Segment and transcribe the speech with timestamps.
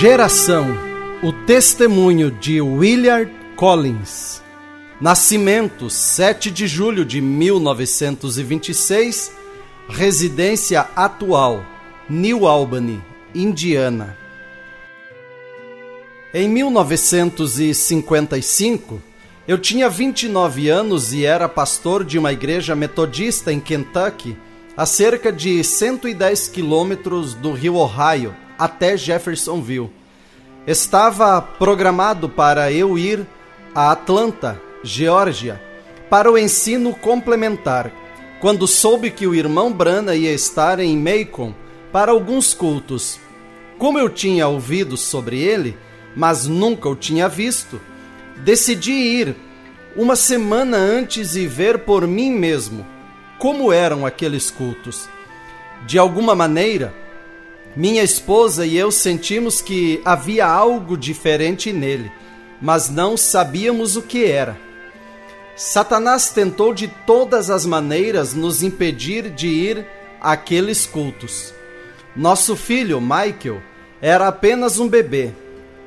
[0.00, 0.66] Geração
[1.22, 4.42] O testemunho de Willard Collins.
[4.98, 9.30] Nascimento 7 de julho de 1926.
[9.90, 11.62] Residência atual
[12.08, 14.16] New Albany, Indiana.
[16.32, 19.02] Em 1955,
[19.46, 24.34] eu tinha 29 anos e era pastor de uma igreja metodista em Kentucky,
[24.74, 29.90] a cerca de 110 quilômetros do rio Ohio, até Jeffersonville.
[30.66, 33.26] Estava programado para eu ir
[33.74, 35.60] a Atlanta, Geórgia,
[36.10, 37.90] para o ensino complementar,
[38.38, 41.54] quando soube que o irmão Brana ia estar em Macon
[41.90, 43.18] para alguns cultos.
[43.78, 45.76] Como eu tinha ouvido sobre ele,
[46.14, 47.80] mas nunca o tinha visto,
[48.44, 49.36] decidi ir
[49.96, 52.86] uma semana antes e ver por mim mesmo
[53.40, 55.08] como eram aqueles cultos.
[55.86, 56.92] De alguma maneira,
[57.76, 62.10] minha esposa e eu sentimos que havia algo diferente nele,
[62.60, 64.58] mas não sabíamos o que era.
[65.54, 69.86] Satanás tentou de todas as maneiras nos impedir de ir
[70.20, 71.54] àqueles cultos.
[72.16, 73.62] Nosso filho, Michael,
[74.02, 75.30] era apenas um bebê.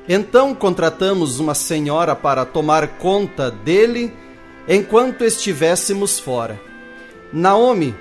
[0.08, 4.12] Então contratamos uma senhora para tomar conta dele
[4.66, 6.58] enquanto estivéssemos fora.
[7.32, 7.94] Naomi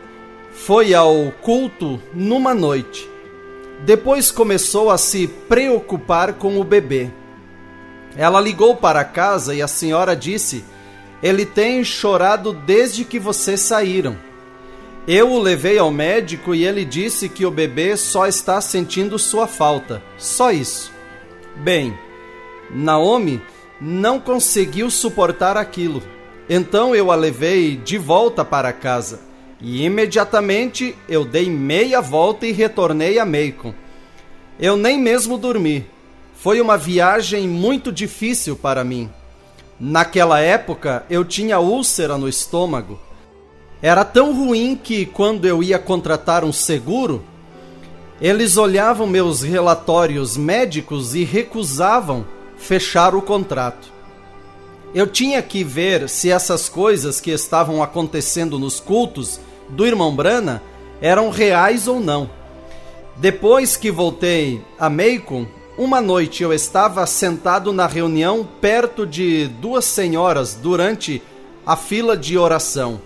[0.51, 3.12] foi ao culto numa noite
[3.81, 7.11] depois começou a se preocupar com o bebê.
[8.15, 10.63] Ela ligou para casa e a senhora disse:
[11.21, 14.17] Ele tem chorado desde que vocês saíram.
[15.05, 19.47] Eu o levei ao médico e ele disse que o bebê só está sentindo sua
[19.47, 20.01] falta.
[20.17, 20.93] Só isso.
[21.57, 21.97] Bem,
[22.71, 23.41] Naomi
[23.81, 26.01] não conseguiu suportar aquilo.
[26.49, 29.32] Então eu a levei de volta para casa
[29.63, 33.73] e imediatamente eu dei meia volta e retornei a Macon.
[34.59, 35.85] Eu nem mesmo dormi.
[36.35, 39.09] Foi uma viagem muito difícil para mim.
[39.79, 42.99] Naquela época eu tinha úlcera no estômago.
[43.81, 47.23] Era tão ruim que quando eu ia contratar um seguro,
[48.19, 52.25] eles olhavam meus relatórios médicos e recusavam
[52.57, 53.93] fechar o contrato.
[54.93, 59.39] Eu tinha que ver se essas coisas que estavam acontecendo nos cultos
[59.73, 60.61] do irmão Brana
[61.01, 62.29] eram reais ou não.
[63.17, 65.45] Depois que voltei a Macon,
[65.77, 71.21] uma noite eu estava sentado na reunião perto de duas senhoras durante
[71.65, 73.01] a fila de oração.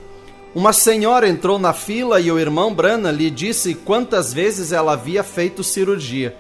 [0.54, 5.24] Uma senhora entrou na fila e o irmão Brana lhe disse quantas vezes ela havia
[5.24, 6.36] feito cirurgia.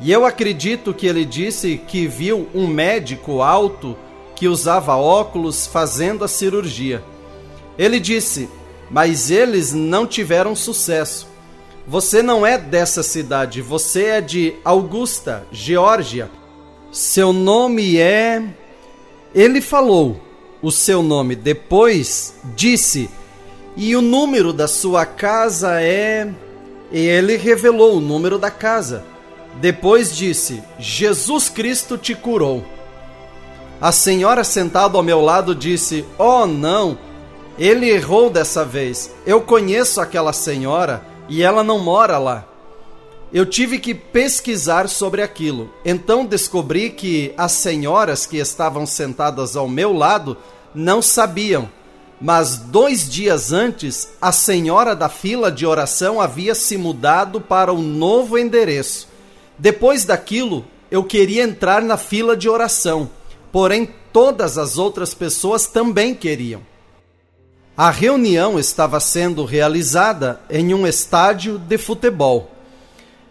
[0.00, 3.96] E eu acredito que ele disse que viu um médico alto
[4.34, 7.02] que usava óculos fazendo a cirurgia.
[7.78, 8.48] Ele disse:
[8.90, 11.28] mas eles não tiveram sucesso.
[11.86, 16.30] Você não é dessa cidade, você é de Augusta, Geórgia.
[16.92, 18.42] Seu nome é.
[19.34, 20.20] Ele falou
[20.60, 23.08] o seu nome, depois disse,
[23.76, 26.28] e o número da sua casa é.
[26.90, 29.04] E ele revelou o número da casa.
[29.60, 32.64] Depois disse: Jesus Cristo te curou.
[33.80, 36.98] A senhora sentada ao meu lado disse: Oh, não!
[37.58, 39.10] Ele errou dessa vez.
[39.26, 42.46] Eu conheço aquela senhora e ela não mora lá.
[43.32, 45.70] Eu tive que pesquisar sobre aquilo.
[45.84, 50.36] Então descobri que as senhoras que estavam sentadas ao meu lado
[50.74, 51.68] não sabiam.
[52.20, 57.82] Mas dois dias antes, a senhora da fila de oração havia se mudado para o
[57.82, 59.08] novo endereço.
[59.58, 63.10] Depois daquilo, eu queria entrar na fila de oração,
[63.52, 66.62] porém todas as outras pessoas também queriam.
[67.78, 72.50] A reunião estava sendo realizada em um estádio de futebol.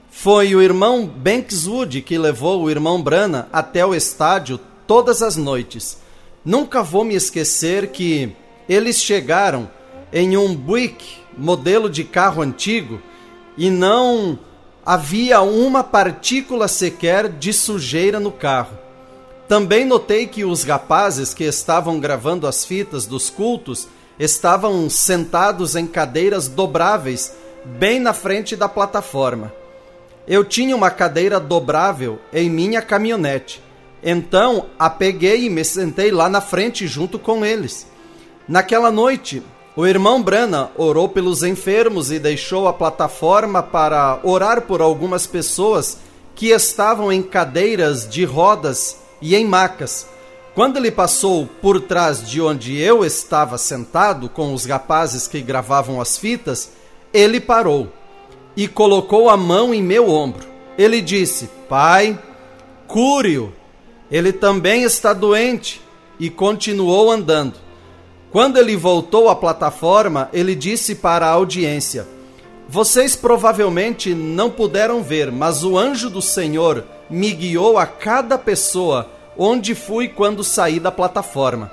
[0.09, 4.57] Foi o irmão Bankswood que levou o irmão Brana até o estádio
[4.87, 5.97] todas as noites.
[6.45, 8.31] Nunca vou me esquecer que
[8.69, 9.69] eles chegaram
[10.13, 13.01] em um Buick, modelo de carro antigo,
[13.57, 14.39] e não
[14.85, 18.77] havia uma partícula sequer de sujeira no carro.
[19.45, 23.89] Também notei que os rapazes que estavam gravando as fitas dos cultos
[24.19, 27.33] estavam sentados em cadeiras dobráveis
[27.63, 29.53] bem na frente da plataforma.
[30.27, 33.61] Eu tinha uma cadeira dobrável em minha caminhonete.
[34.03, 37.87] Então a peguei e me sentei lá na frente junto com eles.
[38.47, 39.43] Naquela noite,
[39.75, 45.97] o irmão Brana orou pelos enfermos e deixou a plataforma para orar por algumas pessoas
[46.35, 50.07] que estavam em cadeiras de rodas e em macas
[50.57, 56.01] quando ele passou por trás de onde eu estava sentado com os rapazes que gravavam
[56.01, 56.71] as fitas,
[57.13, 57.93] ele parou
[58.55, 60.47] e colocou a mão em meu ombro.
[60.75, 62.17] Ele disse: Pai,
[62.87, 63.53] cure-o.
[64.09, 65.79] Ele também está doente.
[66.19, 67.53] E continuou andando.
[68.31, 72.07] Quando ele voltou à plataforma, ele disse para a audiência:
[72.67, 79.16] Vocês provavelmente não puderam ver, mas o anjo do Senhor me guiou a cada pessoa
[79.37, 81.71] onde fui quando saí da plataforma.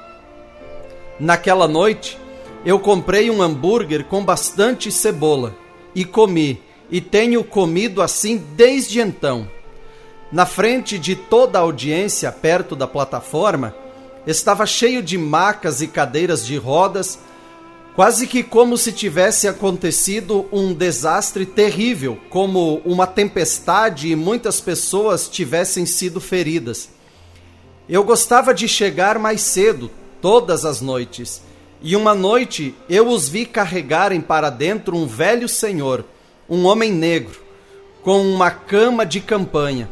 [1.18, 2.18] Naquela noite,
[2.64, 5.54] eu comprei um hambúrguer com bastante cebola
[5.94, 9.48] e comi, e tenho comido assim desde então.
[10.30, 13.74] Na frente de toda a audiência, perto da plataforma,
[14.26, 17.18] estava cheio de macas e cadeiras de rodas,
[17.94, 25.28] quase que como se tivesse acontecido um desastre terrível, como uma tempestade e muitas pessoas
[25.28, 26.93] tivessem sido feridas.
[27.88, 29.90] Eu gostava de chegar mais cedo,
[30.20, 31.42] todas as noites,
[31.82, 36.02] e uma noite eu os vi carregarem para dentro um velho senhor,
[36.48, 37.42] um homem negro,
[38.02, 39.90] com uma cama de campanha.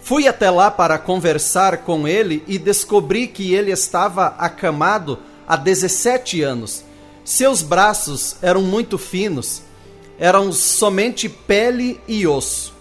[0.00, 5.16] Fui até lá para conversar com ele e descobri que ele estava acamado
[5.46, 6.84] há 17 anos.
[7.24, 9.62] Seus braços eram muito finos,
[10.18, 12.74] eram somente pele e osso.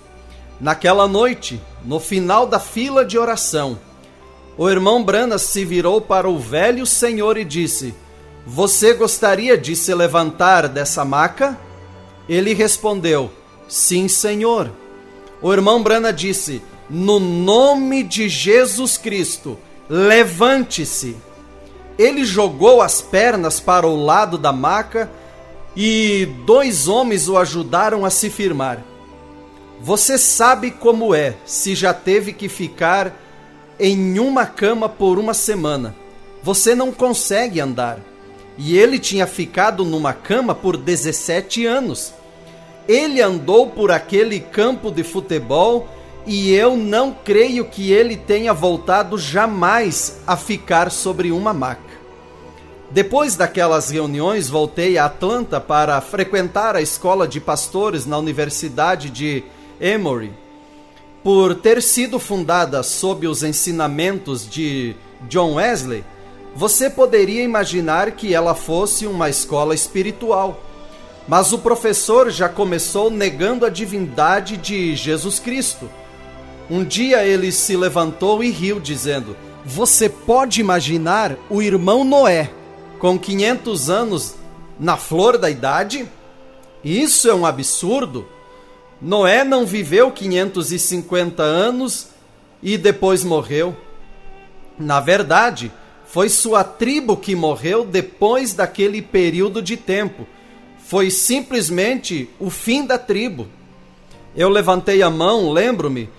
[0.59, 3.77] Naquela noite, no final da fila de oração,
[4.59, 7.95] o irmão Branas se virou para o velho senhor e disse:
[8.45, 11.57] Você gostaria de se levantar dessa maca?
[12.27, 13.31] Ele respondeu:
[13.69, 14.69] Sim, senhor.
[15.41, 19.57] O irmão Brana disse: No nome de Jesus Cristo,
[19.87, 21.15] levante-se.
[21.97, 25.09] Ele jogou as pernas para o lado da maca
[25.73, 28.83] e dois homens o ajudaram a se firmar.
[29.79, 33.28] Você sabe como é se já teve que ficar
[33.79, 35.95] em uma cama por uma semana.
[36.43, 37.99] Você não consegue andar.
[38.57, 42.13] E ele tinha ficado numa cama por 17 anos.
[42.87, 45.87] Ele andou por aquele campo de futebol
[46.25, 51.89] e eu não creio que ele tenha voltado jamais a ficar sobre uma maca.
[52.91, 59.43] Depois daquelas reuniões, voltei a Atlanta para frequentar a escola de pastores na Universidade de
[59.79, 60.33] Emory
[61.23, 64.95] por ter sido fundada sob os ensinamentos de
[65.27, 66.03] John Wesley,
[66.55, 70.63] você poderia imaginar que ela fosse uma escola espiritual.
[71.27, 75.89] Mas o professor já começou negando a divindade de Jesus Cristo.
[76.69, 82.49] Um dia ele se levantou e riu, dizendo: Você pode imaginar o irmão Noé,
[82.97, 84.35] com 500 anos,
[84.79, 86.07] na flor da idade?
[86.83, 88.25] Isso é um absurdo.
[89.01, 92.09] Noé não viveu 550 anos
[92.61, 93.75] e depois morreu.
[94.77, 95.71] Na verdade,
[96.05, 100.27] foi sua tribo que morreu depois daquele período de tempo.
[100.85, 103.47] Foi simplesmente o fim da tribo.
[104.35, 106.09] Eu levantei a mão, lembro-me,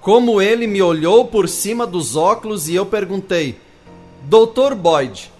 [0.00, 3.58] como ele me olhou por cima dos óculos e eu perguntei:
[4.22, 5.30] Doutor Boyd,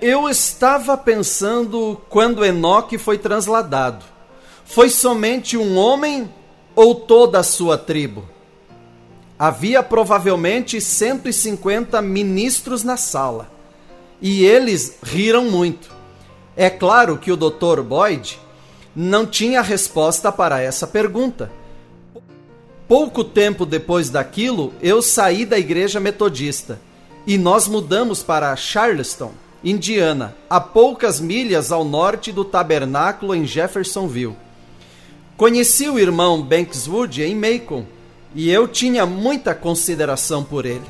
[0.00, 4.17] eu estava pensando quando Enoque foi transladado
[4.68, 6.30] foi somente um homem
[6.76, 8.28] ou toda a sua tribo?
[9.38, 13.50] Havia provavelmente 150 ministros na sala
[14.20, 15.90] e eles riram muito.
[16.54, 17.80] É claro que o Dr.
[17.80, 18.38] Boyd
[18.94, 21.50] não tinha resposta para essa pergunta.
[22.86, 26.78] Pouco tempo depois daquilo, eu saí da igreja metodista
[27.26, 29.32] e nós mudamos para Charleston,
[29.64, 34.36] Indiana, a poucas milhas ao norte do tabernáculo em Jeffersonville.
[35.38, 37.86] Conheci o irmão Bankswood em Macon
[38.34, 40.84] e eu tinha muita consideração por ele.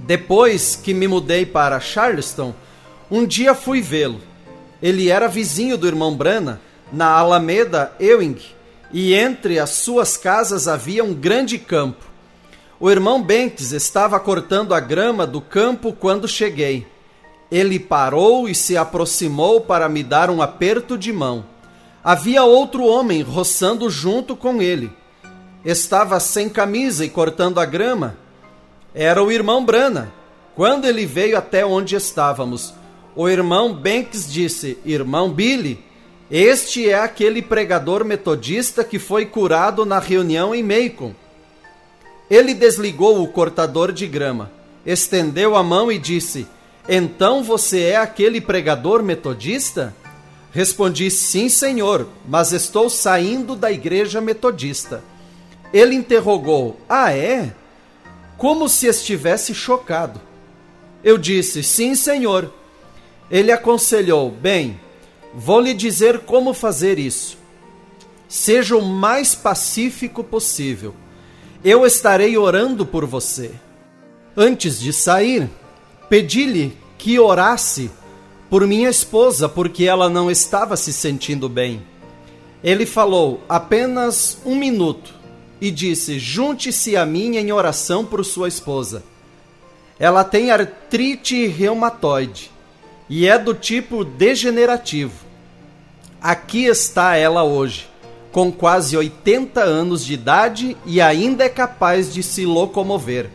[0.00, 2.52] Depois que me mudei para Charleston,
[3.08, 4.20] um dia fui vê-lo.
[4.82, 6.60] Ele era vizinho do irmão Brana,
[6.92, 8.40] na Alameda Ewing,
[8.92, 12.04] e entre as suas casas havia um grande campo.
[12.80, 16.88] O irmão Banks estava cortando a grama do campo quando cheguei.
[17.52, 21.53] Ele parou e se aproximou para me dar um aperto de mão.
[22.04, 24.92] Havia outro homem roçando junto com ele.
[25.64, 28.18] Estava sem camisa e cortando a grama.
[28.94, 30.12] Era o irmão Brana.
[30.54, 32.74] Quando ele veio até onde estávamos,
[33.16, 35.82] o irmão Banks disse: Irmão Billy,
[36.30, 41.14] este é aquele pregador metodista que foi curado na reunião em Macon.
[42.28, 44.52] Ele desligou o cortador de grama,
[44.84, 46.46] estendeu a mão e disse:
[46.86, 49.94] Então você é aquele pregador metodista?
[50.54, 55.02] Respondi: Sim, senhor, mas estou saindo da igreja metodista.
[55.72, 57.52] Ele interrogou: Ah, é?
[58.38, 60.20] Como se estivesse chocado.
[61.02, 62.54] Eu disse: Sim, senhor.
[63.28, 64.78] Ele aconselhou: Bem,
[65.34, 67.36] vou lhe dizer como fazer isso.
[68.28, 70.94] Seja o mais pacífico possível.
[71.64, 73.50] Eu estarei orando por você.
[74.36, 75.50] Antes de sair,
[76.08, 77.90] pedi-lhe que orasse
[78.48, 81.82] por minha esposa, porque ela não estava se sentindo bem.
[82.62, 85.14] Ele falou apenas um minuto
[85.60, 89.02] e disse: Junte-se a mim em oração por sua esposa.
[89.98, 92.50] Ela tem artrite reumatoide
[93.08, 95.24] e é do tipo degenerativo.
[96.20, 97.88] Aqui está ela hoje,
[98.32, 103.30] com quase 80 anos de idade e ainda é capaz de se locomover.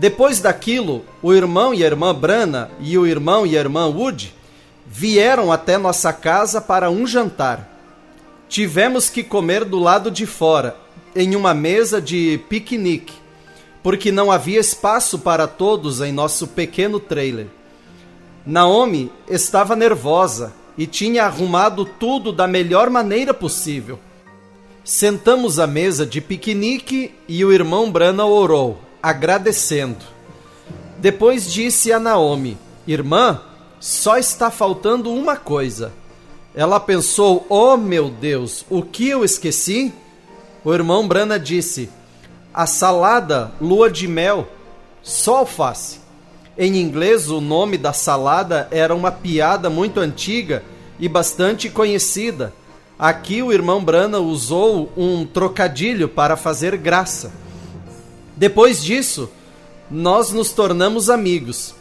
[0.00, 4.34] Depois daquilo, o irmão e a irmã Brana e o irmão e a irmã Wood
[4.84, 7.68] vieram até nossa casa para um jantar.
[8.48, 10.76] Tivemos que comer do lado de fora,
[11.14, 13.20] em uma mesa de piquenique
[13.82, 17.46] porque não havia espaço para todos em nosso pequeno trailer.
[18.44, 23.98] Naomi estava nervosa e tinha arrumado tudo da melhor maneira possível.
[24.84, 30.04] Sentamos à mesa de piquenique e o irmão Brana orou, agradecendo.
[30.98, 33.40] Depois disse a Naomi: Irmã,
[33.78, 35.92] só está faltando uma coisa.
[36.54, 39.92] Ela pensou: Oh meu Deus, o que eu esqueci?
[40.64, 41.88] O irmão Brana disse:
[42.52, 44.48] a salada lua de mel,
[45.02, 46.00] só alface.
[46.58, 50.62] Em inglês, o nome da salada era uma piada muito antiga
[50.98, 52.52] e bastante conhecida.
[52.98, 57.32] Aqui o irmão Brana usou um trocadilho para fazer graça.
[58.40, 59.28] Depois disso,
[59.90, 61.74] nós nos tornamos amigos.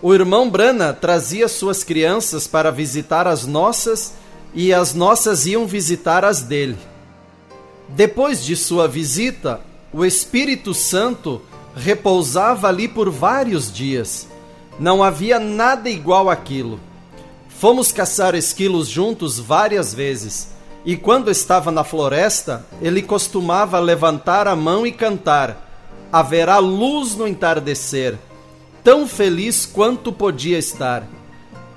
[0.00, 4.14] O irmão Brana trazia suas crianças para visitar as nossas
[4.54, 6.78] e as nossas iam visitar as dele.
[7.88, 9.60] Depois de sua visita,
[9.92, 11.42] o Espírito Santo
[11.74, 14.28] repousava ali por vários dias.
[14.78, 16.78] Não havia nada igual àquilo.
[17.48, 20.50] Fomos caçar esquilos juntos várias vezes,
[20.84, 25.65] e quando estava na floresta, ele costumava levantar a mão e cantar:
[26.16, 28.16] Haverá luz no entardecer,
[28.82, 31.06] tão feliz quanto podia estar.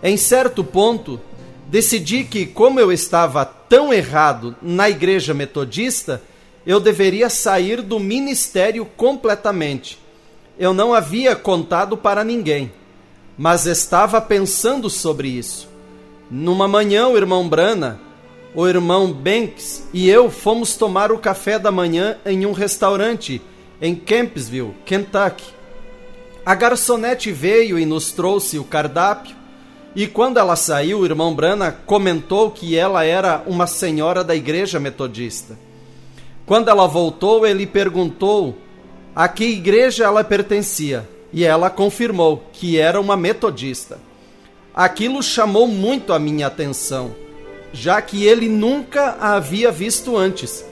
[0.01, 1.19] Em certo ponto,
[1.67, 6.21] decidi que, como eu estava tão errado na igreja metodista,
[6.65, 9.99] eu deveria sair do ministério completamente.
[10.57, 12.71] Eu não havia contado para ninguém,
[13.37, 15.67] mas estava pensando sobre isso.
[16.31, 17.99] Numa manhã, o irmão Brana,
[18.55, 23.41] o irmão Banks e eu fomos tomar o café da manhã em um restaurante
[23.81, 25.53] em Campbellsville, Kentucky.
[26.45, 29.35] A garçonete veio e nos trouxe o cardápio,
[29.95, 34.79] e quando ela saiu, o irmão Brana comentou que ela era uma senhora da igreja
[34.79, 35.57] metodista.
[36.45, 38.57] Quando ela voltou, ele perguntou
[39.15, 43.99] a que igreja ela pertencia e ela confirmou que era uma metodista.
[44.73, 47.13] Aquilo chamou muito a minha atenção,
[47.73, 50.65] já que ele nunca a havia visto antes.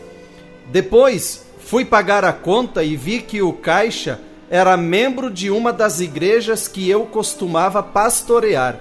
[0.72, 6.00] Depois, fui pagar a conta e vi que o caixa era membro de uma das
[6.00, 8.80] igrejas que eu costumava pastorear.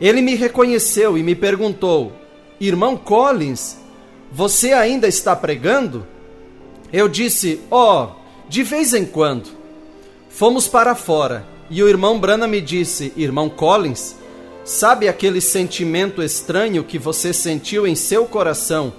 [0.00, 2.12] Ele me reconheceu e me perguntou:
[2.58, 3.76] Irmão Collins,
[4.32, 6.06] você ainda está pregando?
[6.90, 8.08] Eu disse: oh,
[8.48, 9.50] de vez em quando.
[10.30, 14.16] Fomos para fora e o irmão Brana me disse: Irmão Collins,
[14.64, 18.90] sabe aquele sentimento estranho que você sentiu em seu coração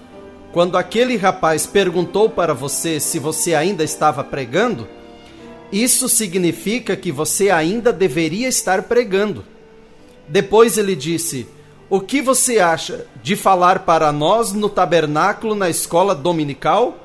[0.51, 4.87] quando aquele rapaz perguntou para você se você ainda estava pregando?
[5.71, 9.45] Isso significa que você ainda deveria estar pregando.
[10.27, 11.47] Depois ele disse:
[11.91, 16.97] o que você acha de falar para nós no tabernáculo na escola dominical?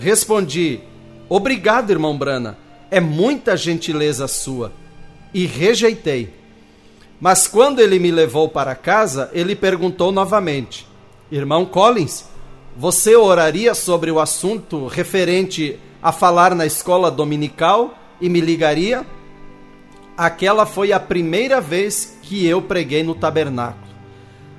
[0.00, 0.80] Respondi:
[1.28, 2.58] Obrigado, irmão Brana.
[2.90, 4.72] É muita gentileza sua.
[5.32, 6.34] E rejeitei.
[7.20, 10.88] Mas quando ele me levou para casa, ele perguntou novamente:
[11.30, 12.24] Irmão Collins,
[12.76, 19.04] você oraria sobre o assunto referente a falar na escola dominical e me ligaria?
[20.16, 23.90] Aquela foi a primeira vez que eu preguei no tabernáculo.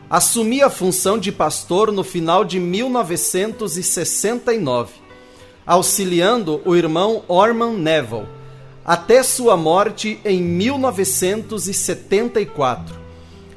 [0.10, 4.96] Assumi a função de pastor no final de 1969,
[5.66, 8.28] auxiliando o irmão Orman Neville,
[8.84, 13.00] até sua morte em 1974.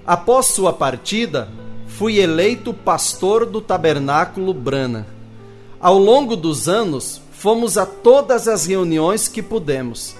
[0.06, 1.48] Após sua partida,
[1.96, 5.06] fui eleito pastor do Tabernáculo Brana.
[5.80, 10.16] Ao longo dos anos, fomos a todas as reuniões que pudemos.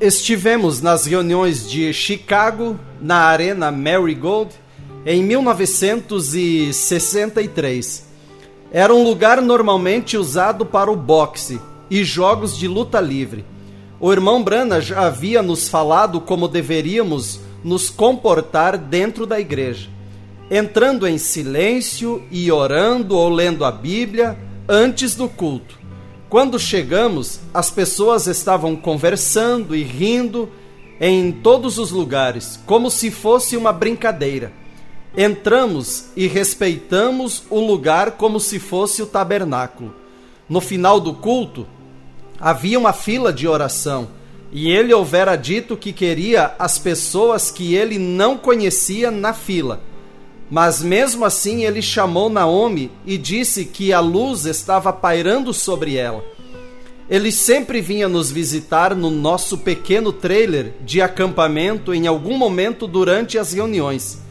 [0.00, 4.50] Estivemos nas reuniões de Chicago, na Arena Marigold,
[5.06, 8.08] em 1963.
[8.72, 13.44] Era um lugar normalmente usado para o boxe e jogos de luta livre.
[14.00, 19.93] O irmão Brana já havia nos falado como deveríamos nos comportar dentro da igreja,
[20.50, 25.78] entrando em silêncio e orando ou lendo a Bíblia antes do culto.
[26.28, 30.48] Quando chegamos, as pessoas estavam conversando e rindo
[31.00, 34.52] em todos os lugares, como se fosse uma brincadeira.
[35.16, 39.94] Entramos e respeitamos o lugar como se fosse o tabernáculo.
[40.48, 41.66] No final do culto,
[42.40, 44.08] havia uma fila de oração
[44.52, 49.80] e ele houvera dito que queria as pessoas que ele não conhecia na fila.
[50.54, 56.24] Mas mesmo assim ele chamou Naomi e disse que a luz estava pairando sobre ela.
[57.10, 63.36] Ele sempre vinha nos visitar no nosso pequeno trailer de acampamento em algum momento durante
[63.36, 64.22] as reuniões.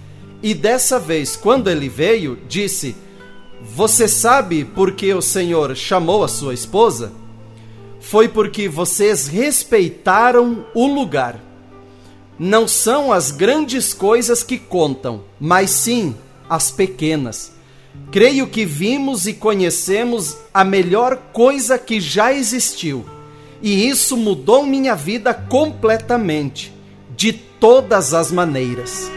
[0.41, 2.95] E dessa vez, quando ele veio, disse:
[3.61, 7.11] Você sabe por que o Senhor chamou a sua esposa?
[7.99, 11.37] Foi porque vocês respeitaram o lugar.
[12.37, 16.15] Não são as grandes coisas que contam, mas sim
[16.49, 17.51] as pequenas.
[18.11, 23.05] Creio que vimos e conhecemos a melhor coisa que já existiu,
[23.61, 26.73] e isso mudou minha vida completamente,
[27.15, 29.09] de todas as maneiras.